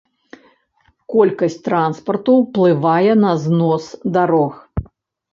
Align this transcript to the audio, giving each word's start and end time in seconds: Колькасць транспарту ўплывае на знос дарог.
Колькасць 1.15 1.57
транспарту 1.67 2.37
ўплывае 2.37 3.11
на 3.25 3.31
знос 3.43 3.85
дарог. 4.17 4.53